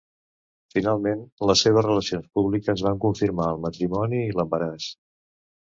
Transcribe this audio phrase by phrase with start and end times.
[0.75, 1.21] Finalment,
[1.51, 4.93] les seves relacions públiques van confirmar el matrimoni i l'embaràs.